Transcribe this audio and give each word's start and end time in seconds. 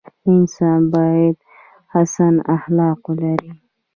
انسان 0.31 0.79
باید 0.93 1.37
حسن 1.93 2.33
اخلاق 2.55 2.99
ولري. 3.09 3.51